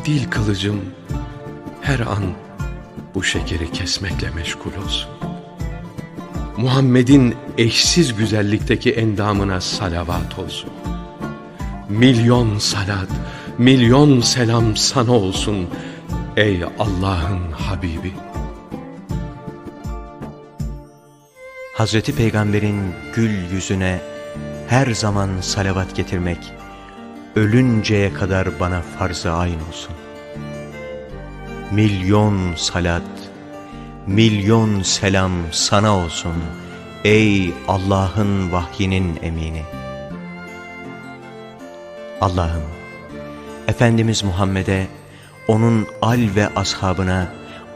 [0.04, 0.80] Dil kılıcım
[1.87, 2.25] her an
[3.14, 5.11] bu şekeri kesmekle meşgul olsun.
[6.57, 10.70] Muhammed'in eşsiz güzellikteki endamına salavat olsun.
[11.88, 13.09] Milyon salat,
[13.59, 15.68] milyon selam sana olsun
[16.37, 18.12] ey Allah'ın Habibi.
[21.75, 22.81] Hazreti Peygamber'in
[23.14, 24.01] gül yüzüne
[24.68, 26.53] her zaman salavat getirmek,
[27.37, 30.06] ölünceye kadar bana farz-ı ayn olsun.
[31.70, 33.02] Milyon salat,
[34.07, 36.35] milyon selam sana olsun
[37.05, 39.62] ey Allah'ın vahyinin emini.
[42.20, 42.62] Allah'ım,
[43.68, 44.87] Efendimiz Muhammed'e,
[45.48, 47.26] onun al ve ashabına,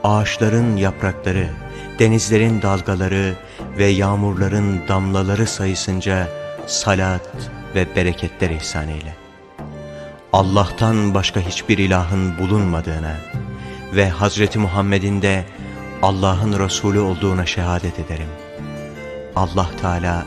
[0.05, 1.51] ağaçların yaprakları,
[1.99, 3.35] denizlerin dalgaları
[3.79, 6.29] ve yağmurların damlaları sayısınca
[6.67, 7.29] salat
[7.75, 9.15] ve bereketler ihsan eyle.
[10.33, 13.17] Allah'tan başka hiçbir ilahın bulunmadığına,
[13.95, 15.45] ve Hazreti Muhammed'in de
[16.03, 18.29] Allah'ın Resulü olduğuna şehadet ederim.
[19.37, 20.27] Allah Teala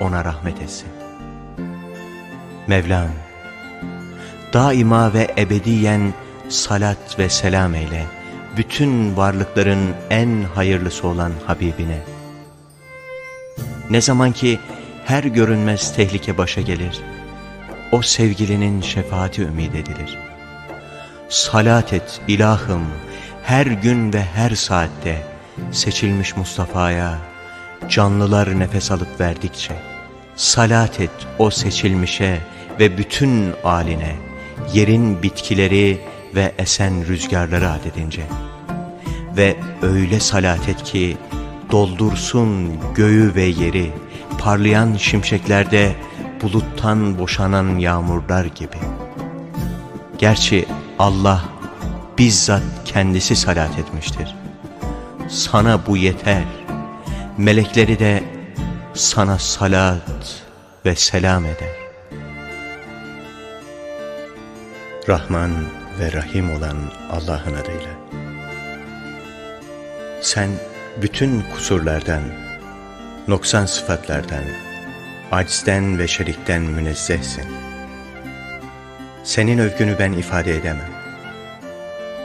[0.00, 0.88] ona rahmet etsin.
[2.66, 3.08] Mevlam,
[4.52, 6.14] daima ve ebediyen
[6.48, 8.06] salat ve selam eyle,
[8.56, 11.98] bütün varlıkların en hayırlısı olan Habibine.
[13.90, 14.58] Ne zaman ki
[15.04, 17.00] her görünmez tehlike başa gelir,
[17.92, 20.33] o sevgilinin şefaati ümid edilir.
[21.28, 22.82] Salat et ilahım,
[23.42, 25.22] her gün ve her saatte
[25.72, 27.18] seçilmiş Mustafa'ya
[27.88, 29.74] canlılar nefes alıp verdikçe
[30.36, 32.40] salat et o seçilmişe
[32.80, 34.16] ve bütün aline
[34.72, 36.00] yerin bitkileri
[36.34, 38.22] ve esen rüzgarları adedince
[39.36, 41.16] ve öyle salat et ki
[41.70, 43.92] doldursun göğü ve yeri
[44.38, 45.94] parlayan şimşeklerde
[46.42, 48.78] buluttan boşanan yağmurlar gibi.
[50.18, 50.66] Gerçi
[50.98, 51.44] Allah
[52.18, 54.34] bizzat kendisi salat etmiştir.
[55.28, 56.44] Sana bu yeter.
[57.38, 58.24] Melekleri de
[58.94, 60.42] sana salat
[60.84, 61.74] ve selam eder.
[65.08, 65.50] Rahman
[66.00, 66.76] ve Rahim olan
[67.10, 67.90] Allah'ın adıyla.
[70.22, 70.50] Sen
[71.02, 72.22] bütün kusurlardan,
[73.28, 74.44] noksan sıfatlardan,
[75.32, 77.63] acizden ve şerikten münezzehsin.
[79.24, 80.90] Senin övgünü ben ifade edemem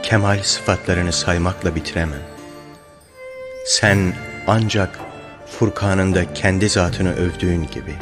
[0.02, 2.22] kemal sıfatlarını saymakla bitiremem.
[3.66, 4.12] Sen
[4.46, 4.98] ancak
[5.46, 7.94] Furkan'ında kendi zatını övdüğün gibi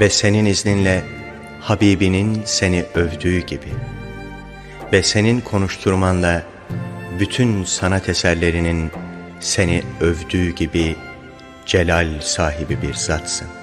[0.00, 1.02] ve senin izninle
[1.60, 3.72] Habibinin seni övdüğü gibi
[4.92, 6.42] ve senin konuşturmanla
[7.20, 8.90] bütün sanat eserlerinin
[9.40, 10.96] seni övdüğü gibi
[11.66, 13.61] celal sahibi bir zatsın.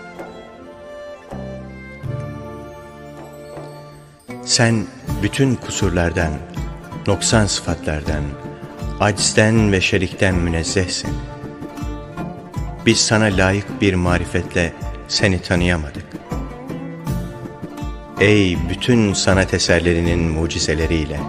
[4.49, 4.85] Sen
[5.23, 6.33] bütün kusurlardan,
[7.07, 8.23] noksan sıfatlardan,
[8.99, 11.09] acizden ve şerikten münezzehsin.
[12.85, 14.73] Biz sana layık bir marifetle
[15.07, 16.05] seni tanıyamadık.
[18.19, 21.19] Ey bütün sanat eserlerinin mucizeleriyle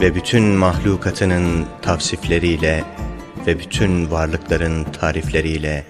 [0.00, 2.84] ve bütün mahlukatının tavsifleriyle
[3.46, 5.84] ve bütün varlıkların tarifleriyle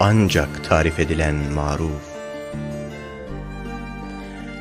[0.00, 2.09] ancak tarif edilen maruf.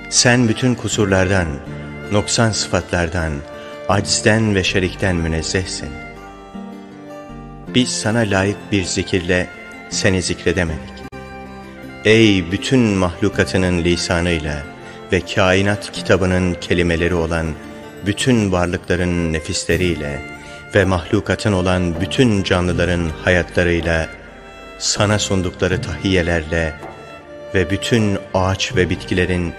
[0.10, 1.48] Sen bütün kusurlardan,
[2.12, 3.34] noksan sıfatlardan,
[3.90, 5.90] acizden ve şerikten münezzehsin.
[7.68, 9.48] Biz sana layık bir zikirle
[9.90, 10.94] seni zikredemedik.
[12.06, 14.64] Ey bütün mahlukatının lisanıyla
[15.12, 17.46] ve kainat kitabının kelimeleri olan
[18.06, 20.22] bütün varlıkların nefisleriyle
[20.76, 24.08] ve mahlukatın olan bütün canlıların hayatlarıyla,
[24.80, 26.74] sana sundukları tahiyyelerle
[27.56, 29.54] ve bütün ağaç ve bitkilerin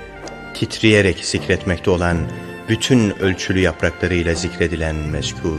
[0.55, 2.17] titreyerek zikretmekte olan
[2.69, 5.59] bütün ölçülü yapraklarıyla zikredilen mezkur.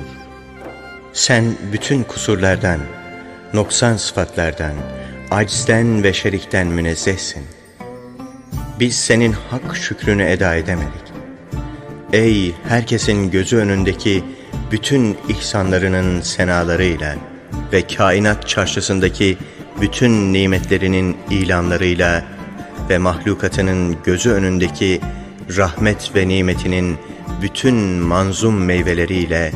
[1.13, 2.79] Sen bütün kusurlardan,
[3.53, 4.73] noksan sıfatlardan,
[5.31, 7.43] acizden ve şerikten münezzehsin.
[8.79, 11.11] Biz senin hak şükrünü eda edemedik.
[12.13, 14.23] Ey herkesin gözü önündeki
[14.71, 17.15] bütün ihsanlarının senalarıyla
[17.73, 19.37] ve kainat çarşısındaki
[19.81, 22.23] bütün nimetlerinin ilanlarıyla
[22.89, 25.01] ve mahlukatının gözü önündeki
[25.57, 26.97] rahmet ve nimetinin
[27.41, 29.51] bütün manzum meyveleriyle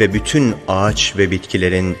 [0.00, 1.96] ve bütün ağaç ve bitkilerin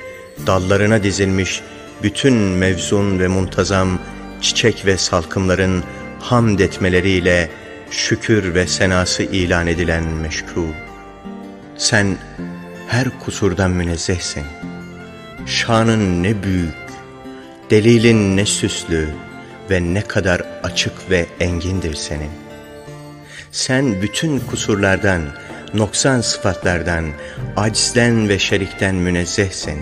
[0.46, 1.62] dallarına dizilmiş
[2.02, 3.98] bütün mevzun ve muntazam
[4.40, 5.84] çiçek ve salkımların
[6.20, 7.50] hamd etmeleriyle
[7.90, 10.66] şükür ve senası ilan edilen meşku.
[11.76, 12.16] Sen
[12.88, 14.44] her kusurdan münezzehsin.
[15.46, 16.74] Şanın ne büyük,
[17.70, 19.08] delilin ne süslü
[19.70, 22.30] ve ne kadar açık ve engindir senin.
[23.52, 25.22] Sen bütün kusurlardan,
[25.74, 27.04] noksan sıfatlardan,
[27.56, 29.78] acizden ve şerikten münezzehsin.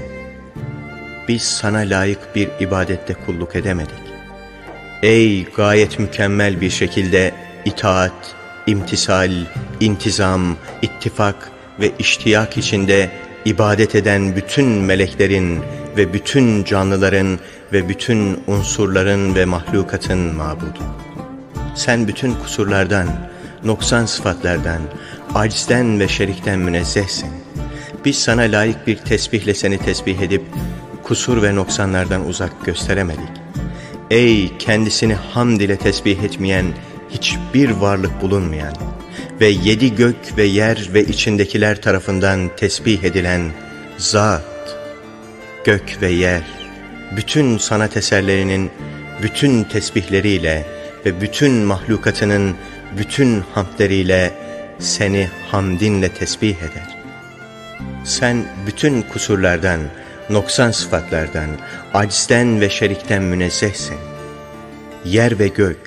[1.29, 4.05] Biz sana layık bir ibadette kulluk edemedik.
[5.03, 7.33] Ey gayet mükemmel bir şekilde
[7.65, 8.35] itaat,
[8.67, 9.33] imtisal,
[9.81, 13.11] intizam, ittifak ve iştiyak içinde
[13.45, 15.61] ibadet eden bütün meleklerin
[15.97, 17.39] ve bütün canlıların
[17.73, 20.85] ve bütün unsurların ve mahlukatın mabudu.
[21.75, 23.09] Sen bütün kusurlardan,
[23.65, 24.81] noksan sıfatlardan,
[25.35, 27.31] acizden ve şerikten münezzehsin.
[28.05, 30.43] Biz sana layık bir tesbihle seni tesbih edip,
[31.03, 33.31] kusur ve noksanlardan uzak gösteremedik.
[34.11, 36.67] Ey kendisini hamd ile tesbih etmeyen,
[37.11, 38.75] hiçbir varlık bulunmayan
[39.41, 43.51] ve yedi gök ve yer ve içindekiler tarafından tesbih edilen
[43.99, 44.77] zat,
[45.65, 46.43] gök ve yer,
[47.17, 48.71] bütün sanat eserlerinin
[49.23, 50.65] bütün tesbihleriyle
[51.07, 52.57] ve bütün mahlukatının
[52.99, 54.33] bütün hamdleriyle
[54.79, 56.99] seni hamdinle tesbih eder.
[58.05, 59.81] Sen bütün kusurlardan,
[60.31, 61.49] noksan sıfatlardan,
[61.95, 63.97] acizden ve şerikten münezzehsin.
[65.05, 65.79] Yer ve gök,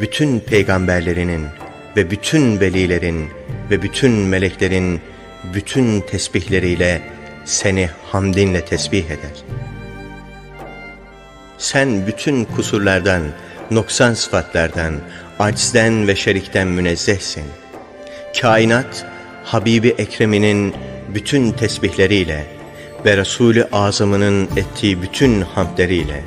[0.00, 1.46] bütün peygamberlerinin
[1.96, 3.28] ve bütün velilerin
[3.70, 5.00] ve bütün meleklerin
[5.54, 7.02] bütün tesbihleriyle
[7.44, 9.63] seni hamdinle tesbih eder.
[11.64, 13.22] Sen bütün kusurlardan,
[13.70, 14.94] noksan sıfatlardan,
[15.38, 17.44] acizden ve şerikten münezzehsin.
[18.40, 19.06] Kainat,
[19.44, 20.74] Habibi Ekrem'inin
[21.14, 22.46] bütün tesbihleriyle
[23.04, 26.24] ve Resulü Azam'ının ettiği bütün hamdleriyle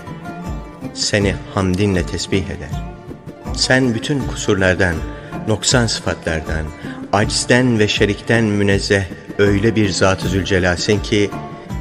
[0.94, 2.84] seni hamdinle tesbih eder.
[3.56, 4.96] Sen bütün kusurlardan,
[5.48, 6.66] noksan sıfatlardan,
[7.14, 9.04] acizden ve şerikten münezzeh
[9.38, 11.30] öyle bir Zat-ı Zülcelal'sin ki,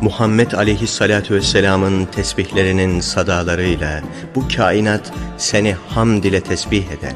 [0.00, 4.02] Muhammed aleyhissalatu vesselamın tesbihlerinin sadalarıyla
[4.34, 7.14] bu kainat seni hamd ile tesbih eder.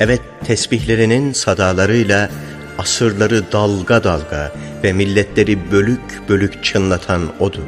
[0.00, 2.30] Evet tesbihlerinin sadalarıyla
[2.78, 4.52] asırları dalga dalga
[4.84, 7.60] ve milletleri bölük bölük çınlatan O'dur.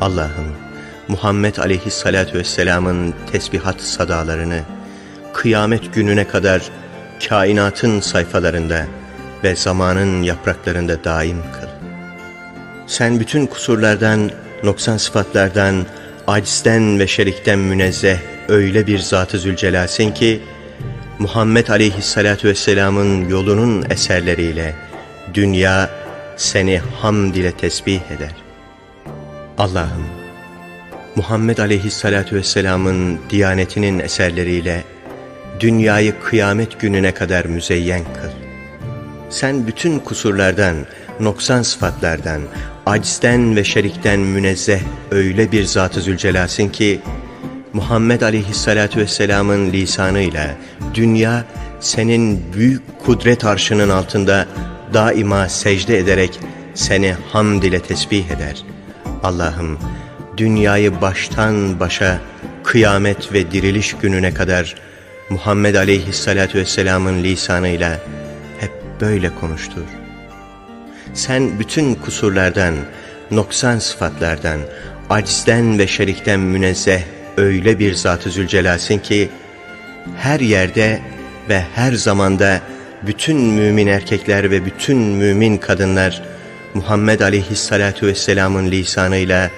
[0.00, 0.52] Allah'ım
[1.08, 4.60] Muhammed aleyhissalatu vesselamın tesbihat sadalarını
[5.34, 6.62] kıyamet gününe kadar
[7.28, 8.86] kainatın sayfalarında
[9.44, 11.65] ve zamanın yapraklarında daim kıl.
[12.86, 14.30] Sen bütün kusurlardan,
[14.62, 15.86] noksan sıfatlardan,
[16.26, 18.18] acizden ve şerikten münezzeh
[18.48, 20.42] öyle bir Zat-ı Zülcelal'sin ki,
[21.18, 24.74] Muhammed Aleyhisselatü Vesselam'ın yolunun eserleriyle
[25.34, 25.90] dünya
[26.36, 28.34] seni hamd ile tesbih eder.
[29.58, 30.06] Allah'ım,
[31.16, 34.84] Muhammed Aleyhisselatü Vesselam'ın diyanetinin eserleriyle
[35.60, 38.30] dünyayı kıyamet gününe kadar müzeyyen kıl.
[39.30, 40.76] Sen bütün kusurlardan,
[41.20, 42.40] noksan sıfatlardan,
[42.86, 44.80] acizden ve şerikten münezzeh
[45.10, 47.00] öyle bir Zat-ı Zülcelal'sin ki,
[47.72, 50.54] Muhammed Aleyhisselatü Vesselam'ın lisanıyla
[50.94, 51.44] dünya
[51.80, 54.46] senin büyük kudret arşının altında
[54.94, 56.40] daima secde ederek
[56.74, 58.62] seni hamd ile tesbih eder.
[59.22, 59.78] Allah'ım
[60.36, 62.20] dünyayı baştan başa
[62.64, 64.74] kıyamet ve diriliş gününe kadar
[65.30, 68.00] Muhammed Aleyhisselatü Vesselam'ın lisanıyla
[68.60, 70.05] hep böyle konuştur.
[71.16, 72.74] Sen bütün kusurlardan,
[73.30, 74.60] noksan sıfatlardan,
[75.10, 77.02] acizden ve şerikten münezzeh
[77.36, 79.28] öyle bir Zat-ı Zülcelal'sin ki,
[80.16, 81.00] her yerde
[81.48, 82.60] ve her zamanda
[83.06, 86.22] bütün mümin erkekler ve bütün mümin kadınlar
[86.74, 89.50] Muhammed Aleyhisselatü Vesselam'ın lisanıyla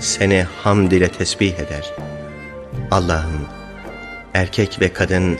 [0.00, 1.92] seni hamd ile tesbih eder.
[2.90, 3.48] Allah'ım
[4.34, 5.38] erkek ve kadın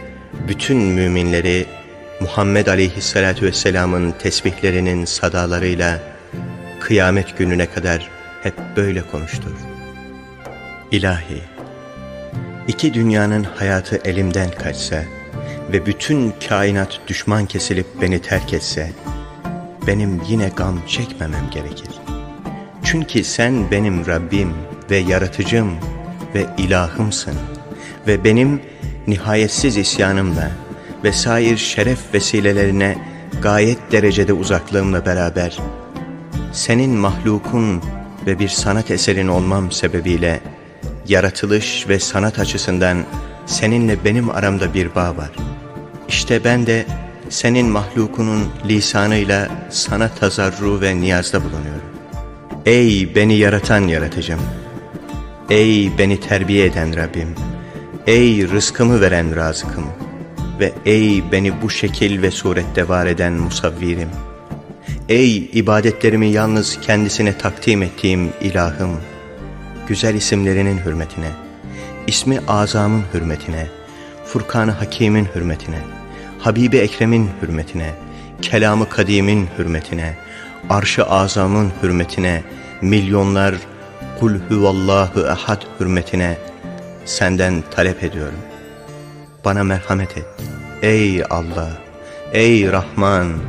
[0.49, 1.67] bütün müminleri
[2.21, 5.99] Muhammed Aleyhisselatü Vesselam'ın tesbihlerinin sadalarıyla
[6.81, 8.11] kıyamet gününe kadar
[8.43, 9.51] hep böyle konuştur.
[10.91, 11.43] İlahi,
[12.69, 15.05] iki dünyanın hayatı elimden kaçsa
[15.73, 18.93] ve bütün kainat düşman kesilip beni terk etse,
[19.87, 21.91] benim yine gam çekmemem gerekir.
[22.85, 24.53] Çünkü sen benim Rabbim
[24.91, 25.73] ve yaratıcım
[26.35, 27.35] ve ilahımsın.
[28.07, 28.61] Ve benim
[29.07, 30.51] nihayetsiz isyanımla
[31.05, 32.99] ve sair şeref vesilelerine
[33.43, 35.59] gayet derecede uzaklığımla beraber
[36.53, 37.83] senin mahlukun
[38.27, 40.41] ve bir sanat eserin olmam sebebiyle
[41.09, 43.05] yaratılış ve sanat açısından
[43.47, 45.31] seninle benim aramda bir bağ var.
[46.09, 46.87] İşte ben de
[47.29, 51.89] senin mahlukunun lisanıyla sana tazarru ve niyazda bulunuyorum.
[52.67, 54.41] Ey beni yaratan yaratıcım!
[55.51, 57.35] Ey beni terbiye eden Rabbim!
[58.07, 59.85] Ey rızkımı veren razıkım!
[60.61, 64.09] Ve ey beni bu şekil ve surette var eden musavvirim!
[65.09, 68.91] Ey ibadetlerimi yalnız kendisine takdim ettiğim ilahım!
[69.89, 71.31] Güzel isimlerinin hürmetine,
[72.07, 73.67] ismi azamın hürmetine,
[74.25, 75.79] Furkan-ı Hakim'in hürmetine,
[76.39, 77.91] Habibi Ekrem'in hürmetine,
[78.43, 80.17] kelamı kadimin hürmetine,
[80.71, 82.43] arş-ı azamın hürmetine,
[82.83, 83.55] milyonlar
[84.21, 86.39] kul huvallahu ehad hürmetine
[87.05, 88.48] senden talep ediyorum.
[89.45, 90.27] Bana merhamet et.
[90.83, 91.73] Ey Allah,
[92.33, 93.41] ey Rahman,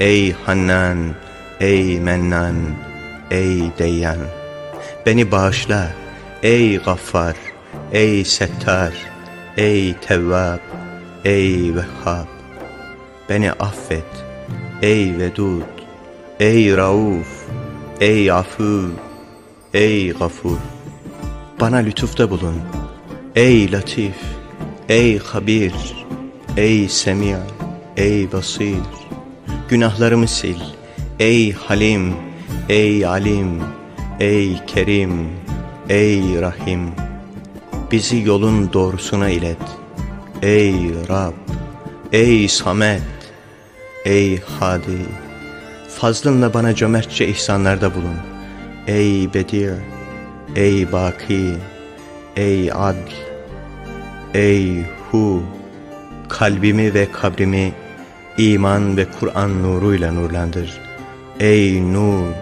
[0.00, 1.14] ey Hannan,
[1.60, 2.76] ey Mennan,
[3.30, 4.20] ey Deyyan.
[5.06, 5.90] Beni bağışla,
[6.42, 7.36] ey Gaffar,
[7.92, 8.92] ey Settar,
[9.56, 10.60] ey Tevvab,
[11.24, 12.28] ey Vehhab.
[13.28, 14.12] Beni affet,
[14.82, 15.74] ey Vedud,
[16.40, 17.30] ey Rauf,
[18.00, 18.90] ey Afu,
[19.74, 20.58] ey Gafur.
[21.60, 22.60] Bana lütufta bulun,
[23.36, 24.16] ey Latif,
[24.88, 25.74] ey Habir,
[26.56, 27.40] ey Semia,
[27.96, 28.76] ey Basir.
[29.68, 30.60] Günahlarımı sil,
[31.18, 32.14] ey Halim,
[32.68, 33.60] ey Alim,
[34.20, 35.28] ey Kerim,
[35.88, 36.90] ey Rahim.
[37.92, 39.62] Bizi yolun doğrusuna ilet,
[40.42, 40.74] ey
[41.08, 41.34] Rab,
[42.12, 43.02] ey Samet,
[44.04, 45.06] ey Hadi.
[45.88, 48.16] Fazlınla bana cömertçe ihsanlarda bulun.
[48.86, 49.74] Ey Bedir,
[50.56, 51.54] ey Baki,
[52.36, 53.27] ey Adl,
[54.34, 55.42] ey Hu,
[56.28, 57.72] kalbimi ve kabrimi
[58.38, 60.80] iman ve Kur'an nuruyla nurlandır.
[61.40, 62.32] Ey Nur,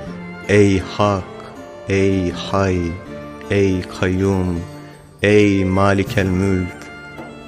[0.48, 1.24] ey Hak,
[1.88, 2.78] ey Hay,
[3.50, 4.60] ey Kayyum,
[5.22, 6.76] ey Malikel Mülk,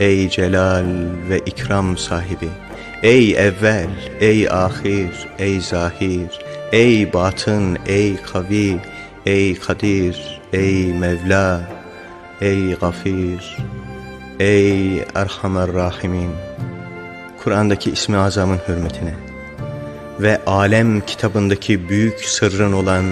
[0.00, 0.86] ey Celal
[1.28, 2.48] ve ikram sahibi.
[3.02, 6.30] Ey evvel, ey ahir, ey zahir,
[6.72, 8.78] ey batın, ey kavi,
[9.26, 11.60] ey kadir, ey Mevla,
[12.40, 13.56] ey gafir,
[14.40, 16.30] ey Erhamer Rahimin.
[17.44, 19.14] Kur'an'daki ismi azamın hürmetine
[20.20, 23.04] ve alem kitabındaki büyük sırrın olan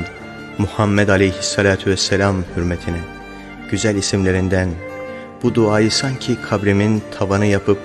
[0.59, 3.01] Muhammed Aleyhisselatü Vesselam hürmetine
[3.71, 4.69] güzel isimlerinden
[5.43, 7.79] bu duayı sanki kabrimin tavanı yapıp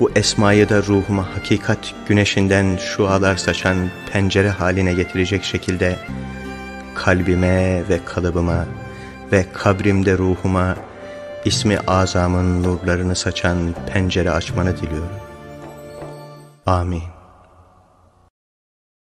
[0.00, 3.76] bu esmayı da ruhuma hakikat güneşinden şualar saçan
[4.12, 5.96] pencere haline getirecek şekilde
[6.94, 8.66] kalbime ve kalıbıma
[9.32, 10.76] ve kabrimde ruhuma
[11.44, 13.58] ismi azamın nurlarını saçan
[13.92, 15.08] pencere açmanı diliyorum.
[16.66, 17.17] Amin.